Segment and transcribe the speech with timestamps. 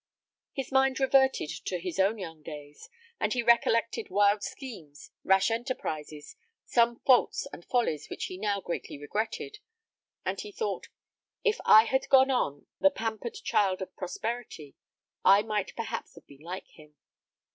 [0.53, 6.35] His mind reverted to his own young days, and he recollected wild schemes, rash enterprises,
[6.65, 9.59] some faults and follies which he now greatly regretted;
[10.25, 10.87] and he thought,
[11.43, 14.75] "If I had gone on, the pampered child of prosperity,
[15.23, 16.95] I might perhaps have been like him."